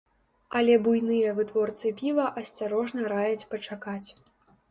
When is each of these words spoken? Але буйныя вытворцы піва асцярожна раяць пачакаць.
Але 0.59 0.75
буйныя 0.87 1.33
вытворцы 1.39 1.91
піва 2.01 2.25
асцярожна 2.43 3.01
раяць 3.13 3.47
пачакаць. 3.55 4.09